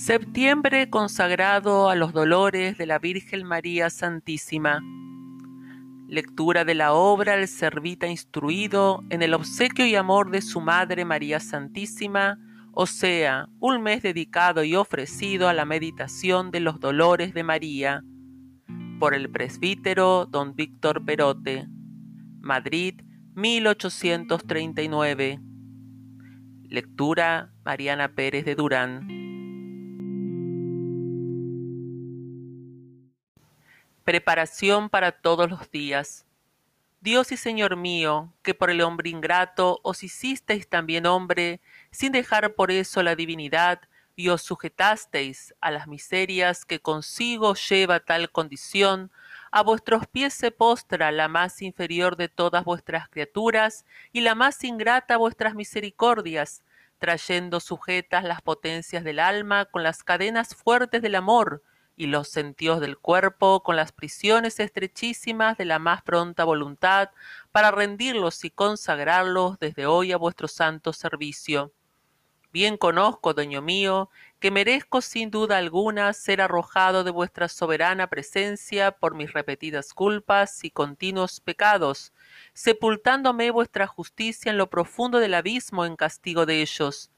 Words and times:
Septiembre 0.00 0.88
consagrado 0.88 1.90
a 1.90 1.94
los 1.94 2.14
dolores 2.14 2.78
de 2.78 2.86
la 2.86 2.98
Virgen 2.98 3.44
María 3.44 3.90
Santísima. 3.90 4.80
Lectura 6.08 6.64
de 6.64 6.74
la 6.74 6.94
obra 6.94 7.34
El 7.34 7.46
Servita 7.48 8.06
Instruido 8.06 9.04
en 9.10 9.20
el 9.20 9.34
obsequio 9.34 9.84
y 9.84 9.96
amor 9.96 10.30
de 10.30 10.40
su 10.40 10.62
Madre 10.62 11.04
María 11.04 11.38
Santísima, 11.38 12.38
o 12.72 12.86
sea, 12.86 13.50
un 13.58 13.82
mes 13.82 14.02
dedicado 14.02 14.64
y 14.64 14.74
ofrecido 14.74 15.50
a 15.50 15.52
la 15.52 15.66
meditación 15.66 16.50
de 16.50 16.60
los 16.60 16.80
dolores 16.80 17.34
de 17.34 17.42
María, 17.42 18.02
por 18.98 19.12
el 19.12 19.28
presbítero 19.28 20.24
don 20.24 20.56
Víctor 20.56 21.04
Perote, 21.04 21.68
Madrid, 22.40 23.02
1839. 23.34 25.40
Lectura 26.70 27.52
Mariana 27.66 28.14
Pérez 28.14 28.46
de 28.46 28.54
Durán. 28.54 29.19
Preparación 34.10 34.90
para 34.90 35.12
todos 35.12 35.48
los 35.48 35.70
días. 35.70 36.26
Dios 37.00 37.30
y 37.30 37.36
Señor 37.36 37.76
mío, 37.76 38.32
que 38.42 38.54
por 38.54 38.68
el 38.68 38.80
hombre 38.80 39.08
ingrato 39.08 39.78
os 39.84 40.02
hicisteis 40.02 40.66
también 40.66 41.06
hombre, 41.06 41.60
sin 41.92 42.10
dejar 42.10 42.56
por 42.56 42.72
eso 42.72 43.04
la 43.04 43.14
divinidad, 43.14 43.82
y 44.16 44.28
os 44.30 44.42
sujetasteis 44.42 45.54
a 45.60 45.70
las 45.70 45.86
miserias 45.86 46.64
que 46.64 46.80
consigo 46.80 47.54
lleva 47.54 48.00
tal 48.00 48.32
condición, 48.32 49.12
a 49.52 49.62
vuestros 49.62 50.08
pies 50.08 50.34
se 50.34 50.50
postra 50.50 51.12
la 51.12 51.28
más 51.28 51.62
inferior 51.62 52.16
de 52.16 52.26
todas 52.26 52.64
vuestras 52.64 53.08
criaturas 53.10 53.84
y 54.10 54.22
la 54.22 54.34
más 54.34 54.64
ingrata 54.64 55.18
vuestras 55.18 55.54
misericordias, 55.54 56.64
trayendo 56.98 57.60
sujetas 57.60 58.24
las 58.24 58.42
potencias 58.42 59.04
del 59.04 59.20
alma 59.20 59.66
con 59.66 59.84
las 59.84 60.02
cadenas 60.02 60.56
fuertes 60.56 61.00
del 61.00 61.14
amor, 61.14 61.62
y 62.00 62.06
los 62.06 62.28
sentidos 62.28 62.80
del 62.80 62.96
cuerpo 62.96 63.62
con 63.62 63.76
las 63.76 63.92
prisiones 63.92 64.58
estrechísimas 64.58 65.58
de 65.58 65.66
la 65.66 65.78
más 65.78 66.00
pronta 66.00 66.44
voluntad 66.44 67.10
para 67.52 67.70
rendirlos 67.70 68.42
y 68.46 68.50
consagrarlos 68.50 69.58
desde 69.58 69.84
hoy 69.84 70.10
a 70.12 70.16
vuestro 70.16 70.48
santo 70.48 70.94
servicio. 70.94 71.74
Bien 72.54 72.78
conozco, 72.78 73.34
dueño 73.34 73.60
mío, 73.60 74.08
que 74.38 74.50
merezco 74.50 75.02
sin 75.02 75.30
duda 75.30 75.58
alguna 75.58 76.14
ser 76.14 76.40
arrojado 76.40 77.04
de 77.04 77.10
vuestra 77.10 77.48
soberana 77.48 78.06
presencia 78.06 78.92
por 78.92 79.14
mis 79.14 79.34
repetidas 79.34 79.92
culpas 79.92 80.64
y 80.64 80.70
continuos 80.70 81.38
pecados, 81.40 82.14
sepultándome 82.54 83.50
vuestra 83.50 83.86
justicia 83.86 84.50
en 84.50 84.56
lo 84.56 84.70
profundo 84.70 85.18
del 85.18 85.34
abismo 85.34 85.84
en 85.84 85.96
castigo 85.96 86.46
de 86.46 86.62
ellos. 86.62 87.10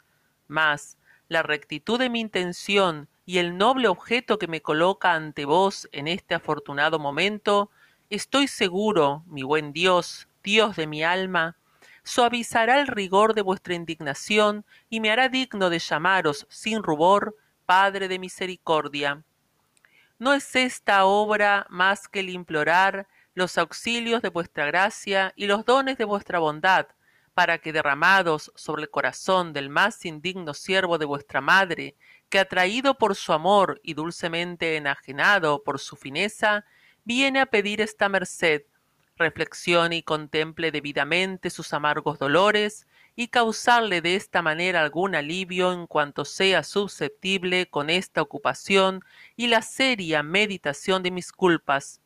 Mas 0.48 0.98
la 1.33 1.42
rectitud 1.42 1.98
de 1.98 2.11
mi 2.11 2.20
intención 2.20 3.08
y 3.25 3.38
el 3.38 3.56
noble 3.56 3.88
objeto 3.88 4.38
que 4.38 4.47
me 4.47 4.61
coloca 4.61 5.14
ante 5.14 5.44
vos 5.47 5.88
en 5.91 6.06
este 6.06 6.34
afortunado 6.34 6.98
momento, 6.98 7.70
estoy 8.11 8.47
seguro, 8.47 9.25
mi 9.27 9.42
buen 9.42 9.72
Dios, 9.72 10.28
Dios 10.44 10.77
de 10.77 10.86
mi 10.86 11.03
alma, 11.03 11.56
suavizará 12.05 12.80
el 12.80 12.86
rigor 12.86 13.34
de 13.34 13.42
vuestra 13.42 13.75
indignación 13.75 14.64
y 14.91 15.00
me 15.00 15.10
hará 15.10 15.28
digno 15.28 15.70
de 15.70 15.78
llamaros 15.78 16.47
sin 16.50 16.83
rubor 16.83 17.36
Padre 17.64 18.08
de 18.08 18.19
misericordia. 18.19 19.22
¿No 20.19 20.34
es 20.34 20.55
esta 20.55 21.06
obra 21.06 21.66
más 21.70 22.08
que 22.08 22.20
el 22.20 22.28
implorar 22.28 23.06
los 23.34 23.56
auxilios 23.56 24.20
de 24.20 24.28
vuestra 24.28 24.66
gracia 24.66 25.33
y 25.36 25.47
los 25.47 25.64
dones 25.64 25.97
de 25.97 26.05
vuestra 26.05 26.38
bondad, 26.38 26.86
para 27.34 27.58
que 27.58 27.72
derramados 27.72 28.52
sobre 28.55 28.83
el 28.83 28.91
corazón 28.91 29.52
del 29.52 29.69
más 29.69 30.05
indigno 30.05 30.55
siervo 30.55 30.98
de 30.98 31.06
vuestra 31.06 31.41
madre, 31.41 31.97
que 32.28 32.38
atraído 32.38 32.98
por 32.98 33.14
su 33.14 33.33
amor 33.33 33.80
y 33.83 33.94
dulcemente 33.94 34.77
enajenado 34.77 35.62
por 35.62 35.78
su 35.78 35.97
fineza, 35.97 36.65
viene 37.04 37.41
a 37.41 37.47
pedir 37.47 37.81
esta 37.81 38.09
merced, 38.09 38.62
reflexione 39.16 39.97
y 39.97 40.03
contemple 40.03 40.71
debidamente 40.71 41.50
sus 41.50 41.72
amargos 41.72 42.19
dolores, 42.19 42.87
y 43.15 43.28
causarle 43.28 44.00
de 44.00 44.16
esta 44.16 44.42
manera 44.42 44.81
algún 44.81 45.15
alivio 45.15 45.72
en 45.72 45.87
cuanto 45.87 46.25
sea 46.25 46.62
susceptible 46.62 47.69
con 47.69 47.91
esta 47.91 48.22
ocupación 48.22 49.04
y 49.37 49.48
la 49.48 49.62
seria 49.62 50.22
meditación 50.22 51.03
de 51.03 51.10
mis 51.10 51.32
culpas, 51.32 52.00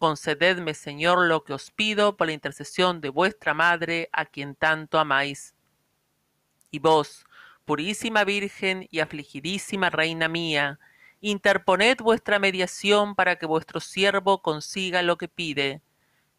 Concededme, 0.00 0.72
Señor, 0.72 1.26
lo 1.28 1.44
que 1.44 1.52
os 1.52 1.70
pido 1.70 2.16
por 2.16 2.26
la 2.26 2.32
intercesión 2.32 3.02
de 3.02 3.10
vuestra 3.10 3.52
Madre, 3.52 4.08
a 4.12 4.24
quien 4.24 4.54
tanto 4.54 4.98
amáis. 4.98 5.54
Y 6.70 6.78
vos, 6.78 7.26
purísima 7.66 8.24
Virgen 8.24 8.88
y 8.90 9.00
afligidísima 9.00 9.90
Reina 9.90 10.26
mía, 10.26 10.78
interponed 11.20 11.98
vuestra 11.98 12.38
mediación 12.38 13.14
para 13.14 13.36
que 13.36 13.44
vuestro 13.44 13.78
siervo 13.78 14.40
consiga 14.40 15.02
lo 15.02 15.18
que 15.18 15.28
pide. 15.28 15.82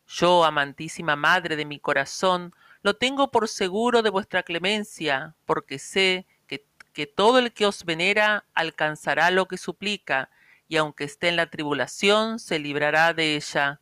Yo, 0.08 0.44
amantísima 0.44 1.16
Madre 1.16 1.56
de 1.56 1.66
mi 1.66 1.80
corazón, 1.80 2.56
lo 2.82 2.96
tengo 2.96 3.30
por 3.30 3.48
seguro 3.48 4.02
de 4.02 4.10
vuestra 4.10 4.42
clemencia, 4.42 5.36
porque 5.46 5.78
sé 5.78 6.26
que, 6.48 6.66
que 6.94 7.06
todo 7.06 7.38
el 7.38 7.54
que 7.54 7.68
os 7.68 7.86
venera 7.86 8.44
alcanzará 8.56 9.30
lo 9.30 9.48
que 9.48 9.58
suplica, 9.58 10.31
y 10.72 10.78
aunque 10.78 11.04
esté 11.04 11.28
en 11.28 11.36
la 11.36 11.48
tribulación, 11.48 12.40
se 12.40 12.58
librará 12.58 13.14
de 13.14 13.36
ella. 13.36 13.82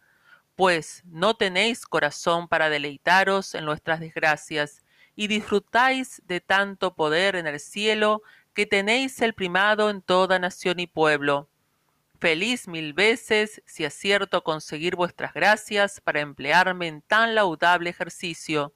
Pues 0.55 1.03
no 1.05 1.35
tenéis 1.35 1.85
corazón 1.85 2.47
para 2.47 2.67
deleitaros 2.72 3.53
en 3.53 3.63
nuestras 3.63 4.00
desgracias, 4.00 4.83
y 5.16 5.27
disfrutáis 5.27 6.19
de 6.25 6.41
tanto 6.41 6.95
poder 6.95 7.35
en 7.35 7.45
el 7.45 7.59
cielo, 7.59 8.23
que 8.55 8.66
tenéis 8.66 9.22
el 9.22 9.35
primado 9.35 9.91
en 9.91 10.01
toda 10.01 10.39
nación 10.39 10.79
y 10.79 10.88
pueblo. 10.88 11.47
Feliz 12.19 12.67
mil 12.67 12.94
veces 12.94 13.61
si 13.67 13.85
acierto 13.85 14.44
conseguir 14.44 14.95
vuestras 14.95 15.35
gracias 15.35 16.01
para 16.01 16.21
emplearme 16.21 16.88
en 16.88 17.03
tan 17.03 17.35
laudable 17.35 17.91
ejercicio. 17.91 18.73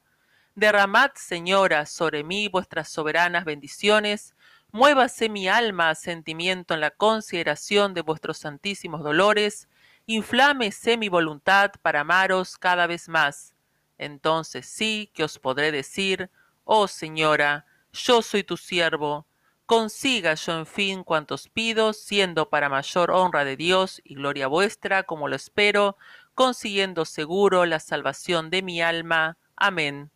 Derramad, 0.54 1.10
Señora, 1.16 1.84
sobre 1.84 2.22
mí 2.22 2.46
vuestras 2.46 2.88
soberanas 2.88 3.44
bendiciones, 3.44 4.36
muévase 4.74 5.28
mi 5.28 5.46
alma 5.46 5.90
a 5.90 5.94
sentimiento 5.94 6.74
en 6.74 6.80
la 6.80 6.90
consideración 6.90 7.94
de 7.94 8.00
vuestros 8.00 8.38
santísimos 8.38 9.04
dolores, 9.04 9.68
inflámese 10.04 10.96
mi 10.96 11.08
voluntad 11.08 11.70
para 11.80 12.00
amaros 12.00 12.58
cada 12.58 12.88
vez 12.88 13.08
más. 13.08 13.54
Entonces 13.98 14.66
sí 14.66 15.12
que 15.14 15.22
os 15.22 15.38
podré 15.38 15.70
decir, 15.70 16.28
oh 16.64 16.88
Señora, 16.88 17.66
yo 17.92 18.20
soy 18.20 18.42
tu 18.42 18.56
siervo, 18.56 19.28
consiga 19.64 20.34
yo 20.34 20.58
en 20.58 20.66
fin 20.66 21.04
cuantos 21.04 21.48
pido, 21.48 21.92
siendo 21.92 22.50
para 22.50 22.68
mayor 22.68 23.12
honra 23.12 23.44
de 23.44 23.56
Dios 23.56 24.02
y 24.02 24.16
gloria 24.16 24.48
vuestra, 24.48 25.04
como 25.04 25.28
lo 25.28 25.36
espero, 25.36 25.96
consiguiendo 26.34 27.04
seguro 27.04 27.64
la 27.64 27.78
salvación 27.78 28.50
de 28.50 28.62
mi 28.62 28.82
alma. 28.82 29.36
Amén. 29.54 30.10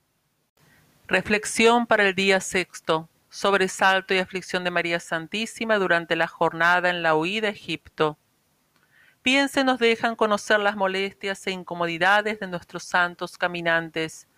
Reflexión 1.06 1.86
para 1.86 2.08
el 2.08 2.16
día 2.16 2.40
sexto 2.40 3.08
sobresalto 3.30 4.14
y 4.14 4.18
aflicción 4.18 4.64
de 4.64 4.70
María 4.70 5.00
Santísima 5.00 5.78
durante 5.78 6.16
la 6.16 6.26
jornada 6.26 6.90
en 6.90 7.02
la 7.02 7.14
huida 7.14 7.48
a 7.48 7.50
Egipto. 7.50 8.18
Bien 9.22 9.48
se 9.48 9.64
nos 9.64 9.78
dejan 9.78 10.16
conocer 10.16 10.60
las 10.60 10.76
molestias 10.76 11.46
e 11.46 11.50
incomodidades 11.50 12.40
de 12.40 12.46
nuestros 12.46 12.84
santos 12.84 13.36
caminantes, 13.36 14.28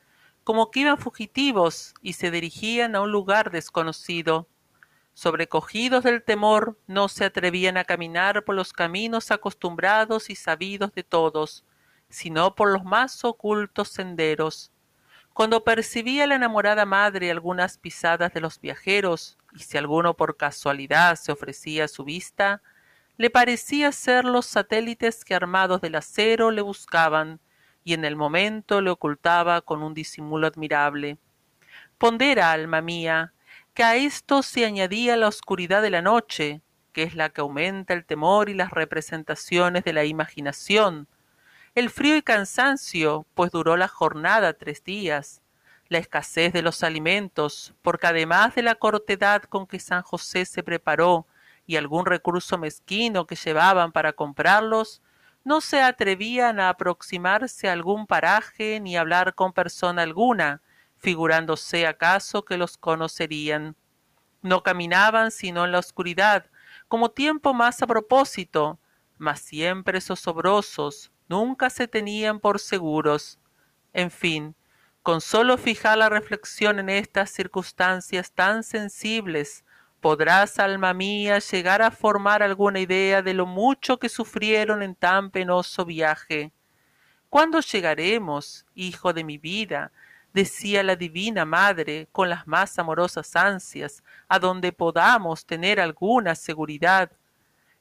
como 0.43 0.71
que 0.71 0.81
iban 0.81 0.99
fugitivos 0.99 1.95
y 2.03 2.15
se 2.15 2.31
dirigían 2.31 2.97
a 2.97 3.03
un 3.03 3.13
lugar 3.13 3.51
desconocido. 3.51 4.49
Sobrecogidos 5.15 6.05
del 6.05 6.23
temor, 6.23 6.79
no 6.87 7.09
se 7.09 7.27
atrevían 7.27 7.77
a 7.77 7.85
caminar 7.85 8.45
por 8.45 8.55
los 8.55 8.73
caminos 8.73 9.31
acostumbrados 9.31 10.31
y 10.31 10.35
sabidos 10.35 10.93
de 10.93 11.05
todos, 11.05 11.65
sino 12.09 12.55
por 12.55 12.73
los 12.73 12.85
más 12.85 13.25
ocultos 13.25 13.89
senderos 13.89 14.73
cuando 15.41 15.65
percibía 15.65 16.27
la 16.27 16.35
enamorada 16.35 16.85
madre 16.85 17.31
algunas 17.31 17.79
pisadas 17.79 18.35
de 18.35 18.43
los 18.43 18.61
viajeros, 18.61 19.39
y 19.55 19.61
si 19.61 19.79
alguno 19.79 20.13
por 20.13 20.37
casualidad 20.37 21.17
se 21.17 21.33
ofrecía 21.33 21.87
a 21.87 21.89
su 21.89 22.05
vista, 22.05 22.61
le 23.17 23.31
parecía 23.31 23.91
ser 23.91 24.27
los 24.27 24.45
satélites 24.45 25.25
que 25.25 25.35
armados 25.35 25.81
del 25.81 25.95
acero 25.95 26.51
le 26.51 26.61
buscaban, 26.61 27.41
y 27.85 27.95
en 27.95 28.05
el 28.05 28.17
momento 28.17 28.83
le 28.83 28.91
ocultaba 28.91 29.63
con 29.63 29.83
un 29.83 29.95
disimulo 29.95 30.47
admirable. 30.47 31.17
Pondera, 31.97 32.53
alma 32.53 32.83
mía, 32.83 33.33
que 33.73 33.83
a 33.83 33.97
esto 33.97 34.43
se 34.43 34.67
añadía 34.67 35.17
la 35.17 35.29
oscuridad 35.29 35.81
de 35.81 35.89
la 35.89 36.03
noche, 36.03 36.61
que 36.93 37.03
es 37.03 37.15
la 37.15 37.31
que 37.31 37.41
aumenta 37.41 37.95
el 37.95 38.05
temor 38.05 38.51
y 38.51 38.53
las 38.53 38.73
representaciones 38.73 39.85
de 39.85 39.95
la 39.95 40.05
imaginación, 40.05 41.09
el 41.77 41.89
frío 41.89 42.17
y 42.17 42.23
cansancio, 42.23 43.27
pues 43.35 43.53
duró 43.53 43.77
la 43.77 43.87
jornada 43.87 44.55
tres 44.55 44.83
días, 44.83 45.41
la 45.89 45.99
escasez 45.99 46.53
de 46.53 46.63
los 46.63 46.83
alimentos, 46.83 47.75
porque 47.83 48.09
además 48.09 48.57
de 48.57 48.63
la 48.63 48.75
cortedad 48.75 49.43
con 49.45 49.67
que 49.67 49.79
San 49.79 50.03
José 50.03 50.45
se 50.47 50.65
preparó 50.65 51.27
y 51.67 51.77
algún 51.77 52.07
recurso 52.07 52.59
mezquino 52.59 53.27
que 53.27 53.37
llevaban 53.37 53.93
para 53.93 54.13
comprarlos, 54.13 55.01
no 55.45 55.61
se 55.61 55.81
atrevían 55.81 56.59
a 56.59 56.71
aproximarse 56.71 57.69
a 57.69 57.73
algún 57.73 58.07
paraje 58.07 58.81
ni 58.81 58.97
hablar 58.97 59.35
con 59.35 59.53
persona 59.53 60.03
alguna, 60.03 60.63
figurándose 60.99 61.87
acaso 61.87 62.45
que 62.45 62.57
los 62.57 62.77
conocerían. 62.77 63.77
No 64.43 64.63
caminaban 64.65 65.31
sino 65.31 65.65
en 65.65 65.73
la 65.73 65.79
oscuridad, 65.79 66.47
como 66.89 67.11
tiempo 67.11 67.55
más 67.55 67.81
a 67.81 67.87
propósito, 67.87 68.81
mas 69.19 69.41
siempre 69.41 70.01
zozobrosos, 70.01 71.13
nunca 71.31 71.71
se 71.71 71.89
tenían 71.89 72.41
por 72.41 72.59
seguros. 72.59 73.39
En 73.93 74.11
fin, 74.11 74.55
con 75.03 75.21
solo 75.21 75.57
fijar 75.57 75.97
la 75.97 76.09
reflexión 76.09 76.81
en 76.81 76.91
estas 76.91 77.31
circunstancias 77.31 78.33
tan 78.33 78.65
sensibles, 78.65 79.65
podrás, 80.01 80.59
alma 80.59 80.93
mía, 80.93 81.39
llegar 81.39 81.83
a 81.83 81.93
formar 81.93 82.43
alguna 82.43 82.81
idea 82.81 83.23
de 83.23 83.33
lo 83.33 83.47
mucho 83.47 83.99
que 83.99 84.09
sufrieron 84.09 84.83
en 84.83 84.97
tan 84.97 85.31
penoso 85.31 85.85
viaje. 85.85 86.53
¿Cuándo 87.29 87.61
llegaremos, 87.61 88.67
hijo 88.75 89.13
de 89.13 89.25
mi 89.25 89.39
vida? 89.39 89.93
decía 90.33 90.83
la 90.85 90.95
divina 90.95 91.45
madre 91.45 92.09
con 92.13 92.29
las 92.29 92.47
más 92.47 92.79
amorosas 92.79 93.35
ansias, 93.35 94.03
a 94.29 94.39
donde 94.39 94.73
podamos 94.73 95.45
tener 95.45 95.81
alguna 95.81 96.35
seguridad. 96.35 97.11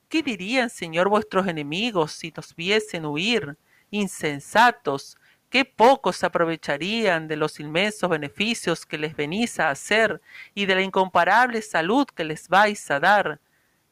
¿Qué 0.10 0.24
dirían, 0.24 0.72
Señor, 0.72 1.08
vuestros 1.08 1.48
enemigos 1.48 2.14
si 2.14 2.34
nos 2.36 2.56
viesen 2.56 3.06
huir? 3.06 3.58
Insensatos, 3.92 5.18
qué 5.52 5.66
pocos 5.66 6.24
aprovecharían 6.24 7.28
de 7.28 7.36
los 7.36 7.60
inmensos 7.60 8.10
beneficios 8.10 8.88
que 8.88 8.98
les 8.98 9.16
venís 9.16 9.60
a 9.60 9.70
hacer 9.70 10.20
y 10.56 10.66
de 10.66 10.74
la 10.74 10.82
incomparable 10.82 11.62
salud 11.62 12.08
que 12.08 12.24
les 12.24 12.50
vais 12.50 12.90
a 12.90 13.00
dar. 13.00 13.40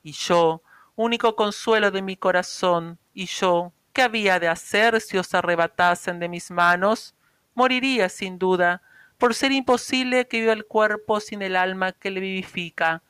Y 0.01 0.13
yo, 0.13 0.63
único 0.95 1.35
consuelo 1.35 1.91
de 1.91 2.01
mi 2.01 2.17
corazón, 2.17 2.97
y 3.13 3.27
yo, 3.27 3.71
¿qué 3.93 4.01
había 4.01 4.39
de 4.39 4.47
hacer 4.47 4.99
si 5.01 5.19
os 5.19 5.35
arrebatasen 5.35 6.19
de 6.19 6.29
mis 6.29 6.49
manos? 6.49 7.13
Moriría 7.53 8.09
sin 8.09 8.39
duda, 8.39 8.81
por 9.19 9.35
ser 9.35 9.51
imposible 9.51 10.27
que 10.27 10.39
viva 10.39 10.53
el 10.53 10.65
cuerpo 10.65 11.19
sin 11.19 11.43
el 11.43 11.55
alma 11.55 11.91
que 11.91 12.09
le 12.09 12.21
vivifica. 12.21 13.03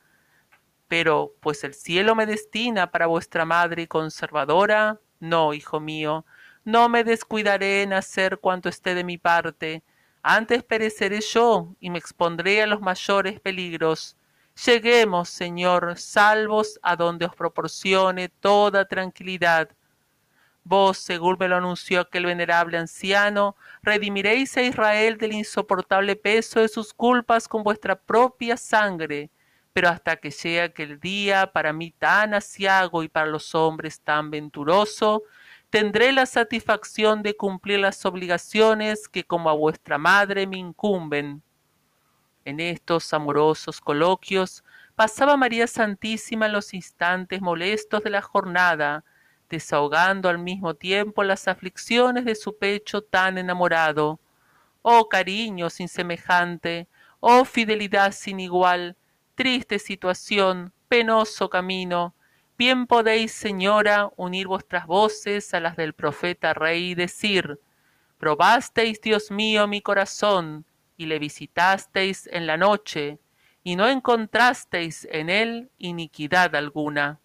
Pero, 0.88 1.34
pues 1.40 1.64
el 1.64 1.74
cielo 1.74 2.14
me 2.14 2.26
destina 2.26 2.90
para 2.90 3.06
vuestra 3.06 3.44
madre 3.44 3.86
conservadora, 3.86 5.00
no, 5.20 5.52
hijo 5.54 5.80
mío, 5.80 6.24
no 6.64 6.88
me 6.88 7.04
descuidaré 7.04 7.82
en 7.82 7.92
hacer 7.92 8.38
cuanto 8.38 8.68
esté 8.68 8.94
de 8.94 9.04
mi 9.04 9.18
parte. 9.18 9.82
Antes 10.22 10.62
pereceré 10.64 11.20
yo 11.20 11.74
y 11.80 11.90
me 11.90 11.98
expondré 11.98 12.62
a 12.62 12.66
los 12.66 12.80
mayores 12.80 13.40
peligros. 13.40 14.16
Lleguemos, 14.66 15.28
Señor, 15.28 15.96
salvos 15.98 16.80
a 16.82 16.96
donde 16.96 17.26
os 17.26 17.34
proporcione 17.34 18.28
toda 18.28 18.86
tranquilidad. 18.86 19.70
Vos, 20.64 20.98
según 20.98 21.36
me 21.38 21.48
lo 21.48 21.56
anunció 21.56 22.00
aquel 22.00 22.26
venerable 22.26 22.76
anciano, 22.76 23.56
redimiréis 23.82 24.56
a 24.56 24.62
Israel 24.62 25.16
del 25.16 25.32
insoportable 25.32 26.16
peso 26.16 26.60
de 26.60 26.68
sus 26.68 26.92
culpas 26.92 27.48
con 27.48 27.62
vuestra 27.62 27.96
propia 27.98 28.56
sangre. 28.56 29.30
Pero 29.78 29.90
hasta 29.90 30.16
que 30.16 30.32
llegue 30.32 30.60
aquel 30.60 30.98
día, 30.98 31.52
para 31.52 31.72
mí 31.72 31.92
tan 31.92 32.34
asiago 32.34 33.04
y 33.04 33.08
para 33.08 33.28
los 33.28 33.54
hombres 33.54 34.00
tan 34.00 34.28
venturoso, 34.28 35.22
tendré 35.70 36.10
la 36.10 36.26
satisfacción 36.26 37.22
de 37.22 37.36
cumplir 37.36 37.78
las 37.78 38.04
obligaciones 38.04 39.06
que 39.06 39.22
como 39.22 39.48
a 39.48 39.52
vuestra 39.52 39.96
madre 39.96 40.48
me 40.48 40.56
incumben. 40.56 41.44
En 42.44 42.58
estos 42.58 43.12
amorosos 43.14 43.80
coloquios 43.80 44.64
pasaba 44.96 45.36
María 45.36 45.68
Santísima 45.68 46.48
los 46.48 46.74
instantes 46.74 47.40
molestos 47.40 48.02
de 48.02 48.10
la 48.10 48.20
jornada, 48.20 49.04
desahogando 49.48 50.28
al 50.28 50.38
mismo 50.38 50.74
tiempo 50.74 51.22
las 51.22 51.46
aflicciones 51.46 52.24
de 52.24 52.34
su 52.34 52.58
pecho 52.58 53.02
tan 53.02 53.38
enamorado. 53.38 54.18
Oh 54.82 55.08
cariño 55.08 55.70
sin 55.70 55.86
semejante, 55.86 56.88
oh 57.20 57.44
fidelidad 57.44 58.10
sin 58.10 58.40
igual, 58.40 58.96
triste 59.38 59.78
situación, 59.78 60.72
penoso 60.88 61.48
camino, 61.48 62.16
Bien 62.58 62.88
podéis, 62.88 63.30
señora, 63.30 64.10
unir 64.16 64.48
vuestras 64.48 64.84
voces 64.84 65.54
a 65.54 65.60
las 65.60 65.76
del 65.76 65.92
profeta 65.92 66.54
rey 66.54 66.90
y 66.90 66.94
decir, 66.96 67.60
probasteis, 68.18 69.00
Dios 69.00 69.30
mío, 69.30 69.68
mi 69.68 69.80
corazón, 69.80 70.66
y 70.96 71.06
le 71.06 71.20
visitasteis 71.20 72.28
en 72.32 72.48
la 72.48 72.56
noche, 72.56 73.20
y 73.62 73.76
no 73.76 73.86
encontrasteis 73.86 75.06
en 75.12 75.30
él 75.30 75.70
iniquidad 75.78 76.56
alguna. 76.56 77.20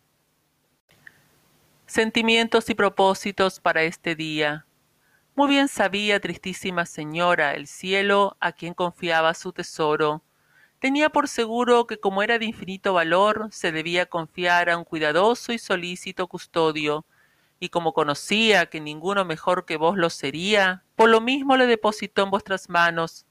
Sentimientos 1.88 2.70
y 2.70 2.76
propósitos 2.76 3.60
para 3.60 3.82
este 3.82 4.14
día. 4.16 4.68
Muy 5.34 5.50
bien 5.50 5.68
sabía, 5.68 6.20
tristísima 6.20 6.86
señora, 6.86 7.56
el 7.56 7.66
cielo 7.66 8.38
a 8.40 8.52
quien 8.52 8.76
confiaba 8.76 9.34
su 9.34 9.52
tesoro, 9.52 10.22
Tenía 10.84 11.10
por 11.10 11.30
seguro 11.30 11.88
que 11.88 11.98
como 11.98 12.24
era 12.24 12.38
de 12.38 12.44
infinito 12.44 12.94
valor, 12.94 13.48
se 13.52 13.72
debía 13.72 14.06
confiar 14.06 14.70
a 14.70 14.78
un 14.78 14.84
cuidadoso 14.84 15.54
y 15.54 15.58
solícito 15.58 16.28
custodio, 16.28 17.06
y 17.58 17.70
como 17.70 17.94
conocía 17.94 18.66
que 18.66 18.82
ninguno 18.82 19.24
mejor 19.24 19.64
que 19.64 19.78
vos 19.78 19.96
lo 19.96 20.10
sería, 20.10 20.84
por 20.98 21.08
lo 21.08 21.22
mismo 21.22 21.56
le 21.56 21.68
depositó 21.68 22.24
en 22.24 22.32
vuestras 22.32 22.68
manos. 22.68 23.26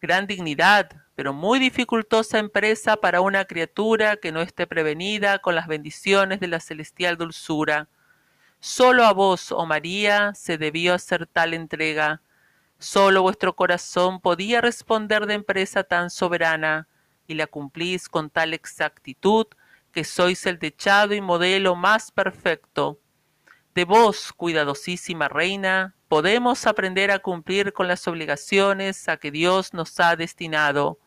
Gran 0.00 0.26
dignidad, 0.26 0.88
pero 1.14 1.34
muy 1.34 1.58
dificultosa 1.58 2.38
empresa 2.38 2.96
para 2.96 3.20
una 3.20 3.44
criatura 3.44 4.16
que 4.16 4.32
no 4.32 4.40
esté 4.40 4.66
prevenida 4.66 5.40
con 5.40 5.54
las 5.54 5.66
bendiciones 5.66 6.40
de 6.40 6.48
la 6.48 6.58
celestial 6.58 7.18
dulzura. 7.18 7.86
Solo 8.60 9.04
a 9.04 9.12
vos, 9.12 9.52
oh 9.52 9.66
María, 9.66 10.32
se 10.34 10.56
debió 10.56 10.94
hacer 10.94 11.26
tal 11.26 11.52
entrega, 11.52 12.22
Solo 12.78 13.22
vuestro 13.22 13.56
corazón 13.56 14.20
podía 14.20 14.60
responder 14.60 15.26
de 15.26 15.34
empresa 15.34 15.82
tan 15.82 16.10
soberana, 16.10 16.86
y 17.26 17.34
la 17.34 17.46
cumplís 17.48 18.08
con 18.08 18.30
tal 18.30 18.54
exactitud 18.54 19.46
que 19.92 20.04
sois 20.04 20.46
el 20.46 20.58
techado 20.58 21.12
y 21.14 21.20
modelo 21.20 21.74
más 21.74 22.12
perfecto. 22.12 23.00
De 23.74 23.84
vos, 23.84 24.32
cuidadosísima 24.32 25.28
reina, 25.28 25.94
podemos 26.08 26.66
aprender 26.66 27.10
a 27.10 27.18
cumplir 27.18 27.72
con 27.72 27.88
las 27.88 28.06
obligaciones 28.06 29.08
a 29.08 29.16
que 29.16 29.30
Dios 29.30 29.74
nos 29.74 29.98
ha 30.00 30.14
destinado. 30.16 30.98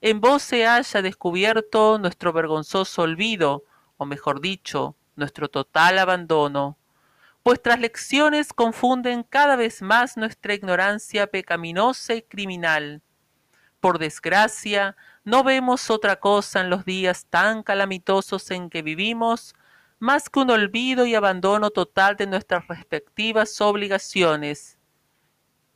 En 0.00 0.20
vos 0.20 0.42
se 0.42 0.66
haya 0.66 1.02
descubierto 1.02 1.98
nuestro 1.98 2.32
vergonzoso 2.32 3.02
olvido, 3.02 3.64
o 3.96 4.06
mejor 4.06 4.40
dicho, 4.40 4.96
nuestro 5.16 5.48
total 5.48 5.98
abandono. 5.98 6.78
Vuestras 7.46 7.78
lecciones 7.78 8.52
confunden 8.52 9.22
cada 9.22 9.54
vez 9.54 9.80
más 9.80 10.16
nuestra 10.16 10.52
ignorancia 10.52 11.28
pecaminosa 11.28 12.14
y 12.14 12.22
criminal. 12.22 13.02
Por 13.78 14.00
desgracia, 14.00 14.96
no 15.22 15.44
vemos 15.44 15.88
otra 15.88 16.16
cosa 16.16 16.62
en 16.62 16.70
los 16.70 16.84
días 16.84 17.26
tan 17.30 17.62
calamitosos 17.62 18.50
en 18.50 18.68
que 18.68 18.82
vivimos 18.82 19.54
más 20.00 20.28
que 20.28 20.40
un 20.40 20.50
olvido 20.50 21.06
y 21.06 21.14
abandono 21.14 21.70
total 21.70 22.16
de 22.16 22.26
nuestras 22.26 22.66
respectivas 22.66 23.60
obligaciones. 23.60 24.76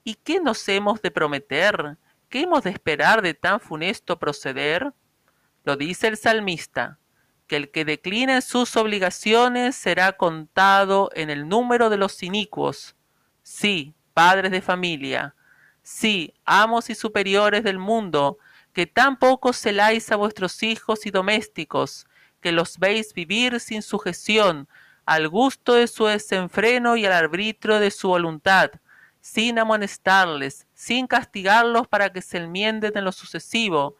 ¿Y 0.02 0.16
qué 0.16 0.40
nos 0.40 0.68
hemos 0.68 1.00
de 1.02 1.12
prometer? 1.12 1.98
¿Qué 2.28 2.40
hemos 2.40 2.64
de 2.64 2.70
esperar 2.70 3.22
de 3.22 3.34
tan 3.34 3.60
funesto 3.60 4.18
proceder? 4.18 4.92
Lo 5.62 5.76
dice 5.76 6.08
el 6.08 6.16
salmista 6.16 6.99
que 7.50 7.56
el 7.56 7.72
que 7.72 7.84
decline 7.84 8.42
sus 8.42 8.76
obligaciones 8.76 9.74
será 9.74 10.12
contado 10.12 11.10
en 11.16 11.30
el 11.30 11.48
número 11.48 11.90
de 11.90 11.96
los 11.96 12.22
inicuos. 12.22 12.94
Sí, 13.42 13.92
padres 14.14 14.52
de 14.52 14.60
familia, 14.60 15.34
sí, 15.82 16.32
amos 16.44 16.90
y 16.90 16.94
superiores 16.94 17.64
del 17.64 17.78
mundo, 17.78 18.38
que 18.72 18.86
tan 18.86 19.18
poco 19.18 19.52
celáis 19.52 20.12
a 20.12 20.16
vuestros 20.16 20.62
hijos 20.62 21.06
y 21.06 21.10
domésticos, 21.10 22.06
que 22.40 22.52
los 22.52 22.78
veis 22.78 23.14
vivir 23.14 23.58
sin 23.58 23.82
sujeción, 23.82 24.68
al 25.04 25.28
gusto 25.28 25.74
de 25.74 25.88
su 25.88 26.04
desenfreno 26.04 26.94
y 26.94 27.04
al 27.04 27.14
arbitrio 27.14 27.80
de 27.80 27.90
su 27.90 28.10
voluntad, 28.10 28.70
sin 29.20 29.58
amonestarles, 29.58 30.68
sin 30.72 31.08
castigarlos 31.08 31.88
para 31.88 32.12
que 32.12 32.22
se 32.22 32.38
enmienden 32.38 32.96
en 32.96 33.04
lo 33.04 33.10
sucesivo, 33.10 33.96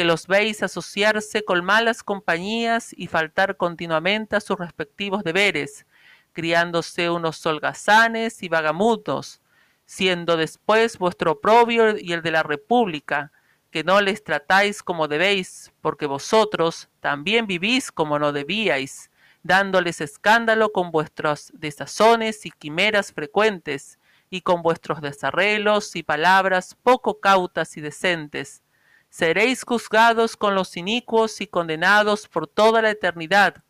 que 0.00 0.06
los 0.06 0.26
veis 0.26 0.62
asociarse 0.62 1.44
con 1.44 1.62
malas 1.62 2.02
compañías 2.02 2.94
y 2.96 3.06
faltar 3.06 3.58
continuamente 3.58 4.34
a 4.34 4.40
sus 4.40 4.58
respectivos 4.58 5.22
deberes, 5.24 5.84
criándose 6.32 7.10
unos 7.10 7.44
holgazanes 7.44 8.42
y 8.42 8.48
vagamundos, 8.48 9.42
siendo 9.84 10.38
después 10.38 10.96
vuestro 10.96 11.32
oprobio 11.32 11.98
y 11.98 12.14
el 12.14 12.22
de 12.22 12.30
la 12.30 12.42
República, 12.42 13.30
que 13.70 13.84
no 13.84 14.00
les 14.00 14.24
tratáis 14.24 14.82
como 14.82 15.06
debéis, 15.06 15.70
porque 15.82 16.06
vosotros 16.06 16.88
también 17.00 17.46
vivís 17.46 17.92
como 17.92 18.18
no 18.18 18.32
debíais, 18.32 19.10
dándoles 19.42 20.00
escándalo 20.00 20.72
con 20.72 20.92
vuestros 20.92 21.52
desazones 21.52 22.46
y 22.46 22.50
quimeras 22.52 23.12
frecuentes, 23.12 23.98
y 24.30 24.40
con 24.40 24.62
vuestros 24.62 25.02
desarreglos 25.02 25.94
y 25.94 26.02
palabras 26.02 26.74
poco 26.82 27.20
cautas 27.20 27.76
y 27.76 27.82
decentes, 27.82 28.62
seréis 29.10 29.64
juzgados 29.64 30.36
con 30.36 30.54
los 30.54 30.76
inicuos 30.76 31.40
y 31.40 31.46
condenados 31.46 32.28
por 32.28 32.46
toda 32.46 32.80
la 32.80 32.90
eternidad, 32.90 33.62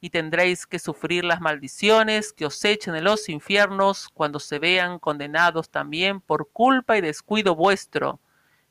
y 0.00 0.10
tendréis 0.10 0.66
que 0.66 0.78
sufrir 0.78 1.24
las 1.24 1.40
maldiciones 1.40 2.32
que 2.32 2.46
os 2.46 2.64
echen 2.64 2.96
en 2.96 3.04
los 3.04 3.28
infiernos 3.28 4.08
cuando 4.08 4.40
se 4.40 4.58
vean 4.58 4.98
condenados 4.98 5.70
también 5.70 6.20
por 6.20 6.50
culpa 6.50 6.96
y 6.96 7.00
descuido 7.00 7.54
vuestro. 7.54 8.20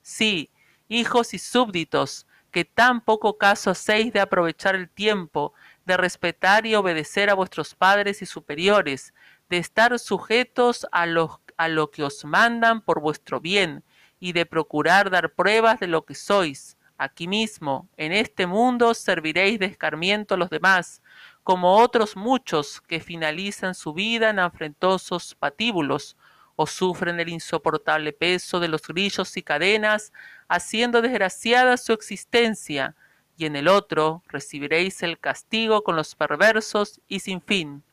Sí, 0.02 0.50
hijos 0.88 1.34
y 1.34 1.40
súbditos, 1.40 2.28
que 2.52 2.66
tan 2.66 3.02
poco 3.02 3.38
caso 3.38 3.72
hacéis 3.72 4.14
de 4.14 4.20
aprovechar 4.20 4.76
el 4.76 4.90
tiempo, 4.90 5.54
de 5.86 5.98
respetar 5.98 6.66
y 6.66 6.76
obedecer 6.76 7.30
a 7.30 7.34
vuestros 7.34 7.76
padres 7.76 8.22
y 8.22 8.26
superiores, 8.26 9.14
de 9.50 9.58
estar 9.58 9.98
sujetos 10.00 10.88
a 10.92 11.06
lo, 11.06 11.42
a 11.58 11.68
lo 11.68 11.92
que 11.92 12.04
os 12.04 12.24
mandan 12.24 12.82
por 12.82 13.02
vuestro 13.02 13.42
bien, 13.42 13.84
y 14.20 14.34
de 14.34 14.46
procurar 14.46 15.10
dar 15.10 15.34
pruebas 15.34 15.80
de 15.80 15.88
lo 15.88 16.06
que 16.06 16.16
sois. 16.16 16.78
Aquí 16.98 17.28
mismo, 17.28 17.90
en 17.98 18.14
este 18.14 18.48
mundo, 18.48 18.94
serviréis 18.94 19.60
de 19.60 19.66
escarmiento 19.66 20.36
a 20.36 20.38
los 20.38 20.50
demás, 20.50 21.02
como 21.44 21.78
otros 21.78 22.16
muchos 22.16 22.82
que 22.82 23.02
finalizan 23.02 23.76
su 23.76 23.94
vida 23.94 24.30
en 24.30 24.40
afrentosos 24.40 25.36
patíbulos, 25.36 26.16
o 26.56 26.66
sufren 26.66 27.20
el 27.20 27.30
insoportable 27.30 28.14
peso 28.14 28.62
de 28.62 28.70
los 28.70 28.82
grillos 28.84 29.36
y 29.36 29.44
cadenas, 29.44 30.14
haciendo 30.48 31.02
desgraciada 31.02 31.76
su 31.76 31.92
existencia, 31.92 32.96
y 33.38 33.46
en 33.46 33.58
el 33.58 33.68
otro 33.68 34.24
recibiréis 34.28 35.04
el 35.04 35.20
castigo 35.20 35.84
con 35.84 35.98
los 35.98 36.16
perversos 36.16 37.02
y 37.10 37.20
sin 37.20 37.42
fin. 37.42 37.84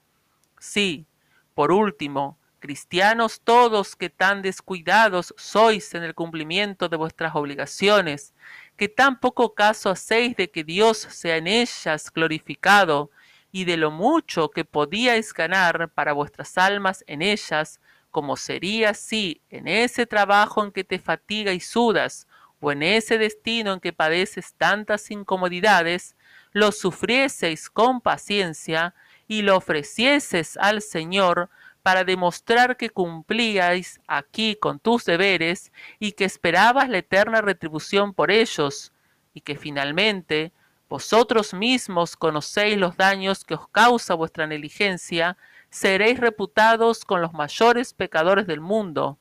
Sí, 0.60 1.06
por 1.54 1.72
último, 1.72 2.38
cristianos 2.62 3.40
todos 3.42 3.96
que 3.96 4.08
tan 4.08 4.40
descuidados 4.40 5.34
sois 5.36 5.92
en 5.94 6.04
el 6.04 6.14
cumplimiento 6.14 6.88
de 6.88 6.96
vuestras 6.96 7.34
obligaciones, 7.34 8.32
que 8.76 8.88
tan 8.88 9.18
poco 9.18 9.52
caso 9.54 9.90
hacéis 9.90 10.36
de 10.36 10.48
que 10.48 10.62
Dios 10.62 10.96
sea 10.96 11.36
en 11.38 11.48
ellas 11.48 12.10
glorificado, 12.12 13.10
y 13.50 13.64
de 13.64 13.76
lo 13.76 13.90
mucho 13.90 14.48
que 14.50 14.64
podíais 14.64 15.34
ganar 15.34 15.90
para 15.90 16.12
vuestras 16.12 16.56
almas 16.56 17.04
en 17.08 17.20
ellas, 17.20 17.80
como 18.12 18.36
sería 18.36 18.94
si 18.94 19.42
en 19.50 19.66
ese 19.66 20.06
trabajo 20.06 20.64
en 20.64 20.70
que 20.70 20.84
te 20.84 21.00
fatiga 21.00 21.52
y 21.52 21.60
sudas, 21.60 22.28
o 22.60 22.70
en 22.70 22.84
ese 22.84 23.18
destino 23.18 23.72
en 23.72 23.80
que 23.80 23.92
padeces 23.92 24.54
tantas 24.54 25.10
incomodidades, 25.10 26.14
lo 26.52 26.70
sufrieseis 26.70 27.68
con 27.68 28.00
paciencia 28.00 28.94
y 29.26 29.42
lo 29.42 29.56
ofrecieses 29.56 30.56
al 30.58 30.80
Señor 30.80 31.50
para 31.82 32.04
demostrar 32.04 32.76
que 32.76 32.90
cumplíais 32.90 34.00
aquí 34.06 34.56
con 34.56 34.78
tus 34.78 35.04
deberes 35.04 35.72
y 35.98 36.12
que 36.12 36.24
esperabas 36.24 36.88
la 36.88 36.98
eterna 36.98 37.40
retribución 37.40 38.14
por 38.14 38.30
ellos, 38.30 38.92
y 39.34 39.40
que 39.40 39.56
finalmente 39.56 40.52
vosotros 40.88 41.54
mismos 41.54 42.16
conocéis 42.16 42.76
los 42.76 42.96
daños 42.96 43.44
que 43.44 43.54
os 43.54 43.66
causa 43.68 44.14
vuestra 44.14 44.46
negligencia, 44.46 45.36
seréis 45.70 46.20
reputados 46.20 47.04
con 47.04 47.22
los 47.22 47.32
mayores 47.32 47.94
pecadores 47.94 48.46
del 48.46 48.60
mundo. 48.60 49.18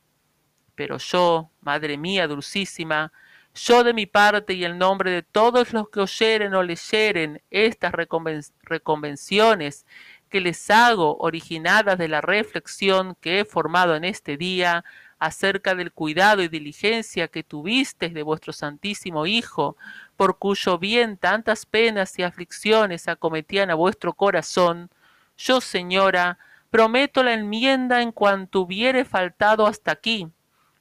Pero 0.75 0.97
yo, 0.97 1.49
Madre 1.61 1.97
mía 1.97 2.27
dulcísima, 2.27 3.13
yo 3.53 3.83
de 3.83 3.93
mi 3.93 4.05
parte 4.05 4.53
y 4.53 4.65
en 4.65 4.77
nombre 4.77 5.11
de 5.11 5.23
todos 5.23 5.73
los 5.73 5.89
que 5.89 6.01
oyeren 6.01 6.53
o 6.53 6.63
leyeren 6.63 7.41
estas 7.49 7.93
reconvenciones 8.63 9.85
que 10.31 10.41
les 10.41 10.71
hago 10.71 11.17
originadas 11.17 12.00
de 12.00 12.07
la 12.07 12.21
reflexión 12.21 13.15
que 13.21 13.41
he 13.41 13.45
formado 13.45 13.95
en 13.95 14.05
este 14.05 14.38
día 14.38 14.83
acerca 15.19 15.75
del 15.75 15.91
cuidado 15.91 16.41
y 16.41 16.47
diligencia 16.47 17.27
que 17.27 17.43
tuvisteis 17.43 18.13
de 18.13 18.23
vuestro 18.23 18.53
Santísimo 18.53 19.27
Hijo, 19.27 19.77
por 20.17 20.39
cuyo 20.39 20.79
bien 20.79 21.17
tantas 21.17 21.67
penas 21.67 22.17
y 22.17 22.23
aflicciones 22.23 23.07
acometían 23.07 23.69
a 23.69 23.75
vuestro 23.75 24.13
corazón, 24.13 24.89
yo, 25.38 25.61
señora, 25.61 26.39
prometo 26.71 27.21
la 27.21 27.33
enmienda 27.33 28.01
en 28.01 28.11
cuanto 28.11 28.61
hubiere 28.61 29.05
faltado 29.05 29.67
hasta 29.67 29.91
aquí, 29.91 30.29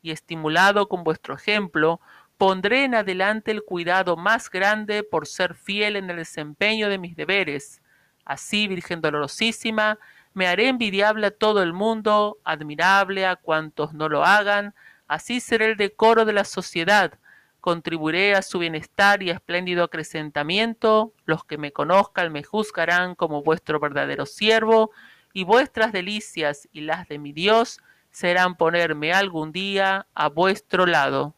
y 0.00 0.12
estimulado 0.12 0.88
con 0.88 1.04
vuestro 1.04 1.34
ejemplo, 1.34 2.00
pondré 2.38 2.84
en 2.84 2.94
adelante 2.94 3.50
el 3.50 3.62
cuidado 3.62 4.16
más 4.16 4.48
grande 4.48 5.02
por 5.02 5.26
ser 5.26 5.54
fiel 5.54 5.96
en 5.96 6.08
el 6.08 6.16
desempeño 6.16 6.88
de 6.88 6.98
mis 6.98 7.16
deberes. 7.16 7.82
Así, 8.24 8.68
Virgen 8.68 9.00
dolorosísima, 9.00 9.98
me 10.32 10.46
haré 10.46 10.68
envidiable 10.68 11.26
a 11.26 11.30
todo 11.30 11.62
el 11.62 11.72
mundo, 11.72 12.38
admirable 12.44 13.26
a 13.26 13.36
cuantos 13.36 13.92
no 13.92 14.08
lo 14.08 14.24
hagan, 14.24 14.74
así 15.08 15.40
seré 15.40 15.66
el 15.66 15.76
decoro 15.76 16.24
de 16.24 16.32
la 16.32 16.44
sociedad, 16.44 17.18
contribuiré 17.60 18.34
a 18.34 18.42
su 18.42 18.58
bienestar 18.58 19.22
y 19.22 19.30
espléndido 19.30 19.84
acrecentamiento, 19.84 21.12
los 21.24 21.44
que 21.44 21.58
me 21.58 21.72
conozcan 21.72 22.32
me 22.32 22.44
juzgarán 22.44 23.14
como 23.14 23.42
vuestro 23.42 23.80
verdadero 23.80 24.26
siervo, 24.26 24.92
y 25.32 25.44
vuestras 25.44 25.92
delicias 25.92 26.68
y 26.72 26.82
las 26.82 27.08
de 27.08 27.18
mi 27.18 27.32
Dios 27.32 27.80
serán 28.10 28.56
ponerme 28.56 29.12
algún 29.12 29.52
día 29.52 30.06
a 30.14 30.28
vuestro 30.28 30.86
lado. 30.86 31.34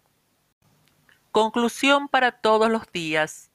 Conclusión 1.30 2.08
para 2.08 2.32
todos 2.32 2.70
los 2.70 2.90
días. 2.92 3.51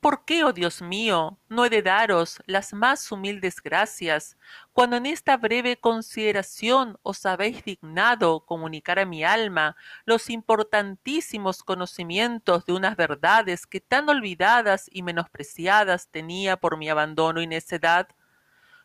¿Por 0.00 0.24
qué, 0.24 0.44
oh 0.44 0.52
Dios 0.54 0.80
mío, 0.80 1.38
no 1.50 1.64
he 1.66 1.70
de 1.70 1.82
daros 1.82 2.42
las 2.46 2.72
más 2.72 3.12
humildes 3.12 3.60
gracias, 3.62 4.38
cuando 4.72 4.96
en 4.96 5.04
esta 5.04 5.36
breve 5.36 5.78
consideración 5.78 6.98
os 7.02 7.26
habéis 7.26 7.62
dignado 7.64 8.46
comunicar 8.46 8.98
a 8.98 9.04
mi 9.04 9.24
alma 9.24 9.76
los 10.06 10.30
importantísimos 10.30 11.62
conocimientos 11.62 12.64
de 12.64 12.72
unas 12.72 12.96
verdades 12.96 13.66
que 13.66 13.80
tan 13.80 14.08
olvidadas 14.08 14.86
y 14.90 15.02
menospreciadas 15.02 16.08
tenía 16.10 16.56
por 16.56 16.78
mi 16.78 16.88
abandono 16.88 17.42
y 17.42 17.46
necedad? 17.46 18.08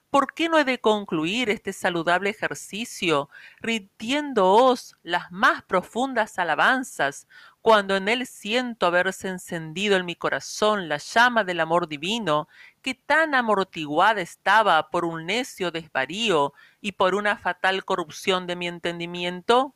¿Por 0.10 0.34
qué 0.34 0.48
no 0.48 0.58
he 0.58 0.64
de 0.64 0.80
concluir 0.80 1.50
este 1.50 1.74
saludable 1.74 2.30
ejercicio 2.30 3.30
rindiéndoos 3.60 4.96
las 5.04 5.32
más 5.32 5.64
profundas 5.64 6.40
alabanzas, 6.40 7.28
cuando 7.62 7.96
en 7.98 8.08
él 8.08 8.26
siento 8.26 8.86
haberse 8.86 9.28
encendido 9.28 9.98
en 9.98 10.06
mi 10.06 10.16
corazón 10.16 10.88
la 10.88 10.98
llama 10.98 11.44
del 11.44 11.60
amor 11.60 11.88
divino, 11.90 12.48
que 12.82 12.94
tan 12.94 13.36
amortiguada 13.36 14.22
estaba 14.22 14.90
por 14.90 15.04
un 15.04 15.26
necio 15.26 15.72
desvarío 15.72 16.54
y 16.80 16.94
por 16.94 17.16
una 17.16 17.38
fatal 17.38 17.84
corrupción 17.84 18.48
de 18.48 18.56
mi 18.56 18.68
entendimiento? 18.68 19.74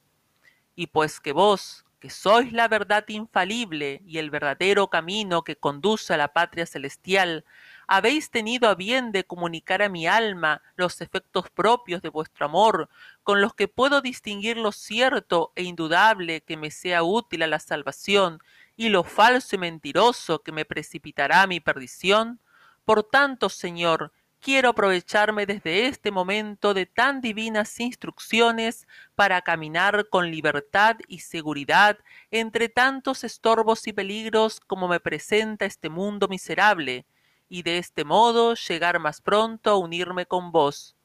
Y 0.75 0.87
pues 0.87 1.19
que 1.19 1.33
vos, 1.33 1.85
que 1.99 2.09
sois 2.09 2.53
la 2.53 2.67
verdad 2.67 3.03
infalible 3.09 4.01
y 4.05 4.19
el 4.19 4.29
verdadero 4.29 4.89
camino 4.89 5.43
que 5.43 5.57
conduce 5.57 6.13
a 6.13 6.17
la 6.17 6.29
patria 6.31 6.65
celestial, 6.65 7.43
habéis 7.91 8.29
tenido 8.29 8.69
a 8.69 8.75
bien 8.75 9.11
de 9.11 9.23
comunicar 9.23 9.81
a 9.81 9.89
mi 9.89 10.05
alma 10.05 10.61
los 10.75 11.01
efectos 11.01 11.49
propios 11.49 12.03
de 12.03 12.09
vuestro 12.09 12.45
amor, 12.45 12.87
con 13.23 13.41
los 13.41 13.55
que 13.55 13.67
puedo 13.67 14.01
distinguir 14.01 14.57
lo 14.57 14.71
cierto 14.71 15.51
e 15.55 15.63
indudable 15.63 16.41
que 16.41 16.55
me 16.55 16.69
sea 16.69 17.01
útil 17.01 17.41
a 17.41 17.47
la 17.47 17.57
salvación, 17.57 18.43
y 18.75 18.89
lo 18.89 19.03
falso 19.03 19.55
y 19.55 19.59
mentiroso 19.59 20.43
que 20.43 20.51
me 20.51 20.65
precipitará 20.65 21.41
a 21.41 21.47
mi 21.47 21.59
perdición? 21.59 22.39
Por 22.85 23.03
tanto, 23.03 23.49
Señor, 23.49 24.13
quiero 24.39 24.69
aprovecharme 24.69 25.47
desde 25.47 25.87
este 25.87 26.11
momento 26.11 26.75
de 26.75 26.85
tan 26.85 27.21
divinas 27.21 27.79
instrucciones 27.79 28.87
para 29.15 29.41
caminar 29.41 30.09
con 30.09 30.29
libertad 30.29 30.97
y 31.07 31.21
seguridad 31.21 31.97
entre 32.29 32.69
tantos 32.69 33.23
estorbos 33.23 33.87
y 33.87 33.93
peligros 33.93 34.59
como 34.59 34.87
me 34.87 34.99
presenta 34.99 35.65
este 35.65 35.89
mundo 35.89 36.27
miserable, 36.27 37.07
y 37.49 37.63
de 37.63 37.79
este 37.79 38.05
modo 38.05 38.53
llegar 38.53 38.99
más 38.99 39.19
pronto 39.19 39.71
a 39.71 39.77
unirme 39.77 40.25
con 40.25 40.51
vos. 40.51 40.95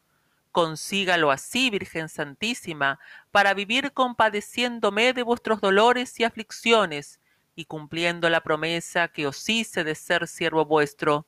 Consígalo 0.52 1.32
así, 1.32 1.70
Virgen 1.70 2.08
Santísima, 2.08 3.00
para 3.32 3.54
vivir 3.54 3.92
compadeciéndome 3.92 5.12
de 5.12 5.24
vuestros 5.24 5.60
dolores 5.60 6.20
y 6.20 6.24
aflicciones, 6.24 7.18
y 7.56 7.64
cumpliendo 7.64 8.28
la 8.28 8.42
promesa 8.42 9.08
que 9.08 9.26
os 9.26 9.48
hice 9.48 9.82
de 9.82 9.94
ser 9.94 10.28
siervo 10.28 10.64
vuestro. 10.64 11.26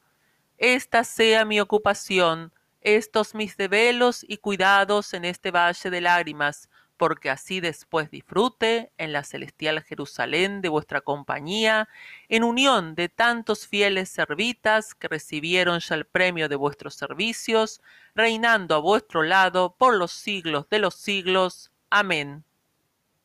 Esta 0.58 1.02
sea 1.02 1.44
mi 1.44 1.60
ocupación, 1.60 2.52
estos 2.80 3.34
mis 3.34 3.56
develos 3.56 4.24
y 4.26 4.36
cuidados 4.36 5.12
en 5.12 5.24
este 5.24 5.50
valle 5.50 5.90
de 5.90 6.00
lágrimas, 6.00 6.68
porque 6.96 7.30
así 7.30 7.60
después 7.60 8.10
disfrute 8.10 8.90
en 8.96 9.12
la 9.12 9.22
celestial 9.22 9.82
Jerusalén 9.82 10.62
de 10.62 10.70
vuestra 10.70 11.02
compañía, 11.02 11.88
en 12.28 12.44
unión 12.44 12.94
de 12.94 13.08
tantos 13.08 13.66
fieles 13.66 14.08
servitas 14.08 14.94
que 14.94 15.08
recibieron 15.08 15.80
ya 15.80 15.94
el 15.94 16.06
premio 16.06 16.48
de 16.48 16.56
vuestros 16.56 16.94
servicios, 16.94 17.82
reinando 18.14 18.74
a 18.74 18.78
vuestro 18.78 19.22
lado 19.22 19.76
por 19.76 19.94
los 19.94 20.12
siglos 20.12 20.68
de 20.70 20.78
los 20.78 20.94
siglos. 20.94 21.70
Amén. 21.90 22.45